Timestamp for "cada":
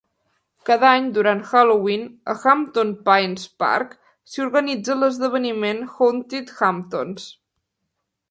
0.67-0.87